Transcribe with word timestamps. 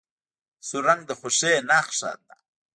سور 0.67 0.83
رنګ 0.87 1.01
د 1.09 1.11
خوښۍ 1.19 1.53
نښه 1.69 2.11
ده. 2.25 2.33